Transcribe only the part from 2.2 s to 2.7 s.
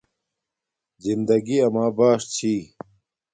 چھی